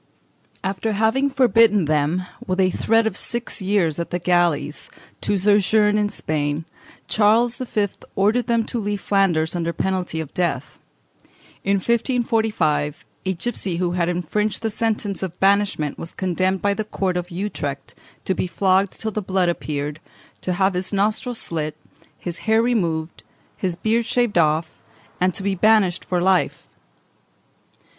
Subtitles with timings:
[0.63, 4.89] After having forbidden them, with a threat of six years at the galleys,
[5.21, 6.65] to sojourn in Spain,
[7.07, 7.87] Charles V.
[8.15, 10.79] ordered them to leave Flanders under penalty of death.
[11.63, 16.83] In 1545, a gipsy who had infringed the sentence of banishment was condemned by the
[16.83, 17.93] Court of Utrecht
[18.25, 19.99] to be flogged till the blood appeared,
[20.41, 21.77] to have his nostrils slit,
[22.17, 23.21] his hair removed,
[23.55, 24.71] his beard shaved off,
[25.19, 26.65] and to be banished for life.